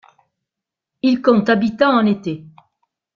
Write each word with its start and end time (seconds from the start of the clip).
Il 1.03 1.21
compte 1.21 1.47
habitants 1.49 1.95
en 1.99 2.07
été. 2.07 2.47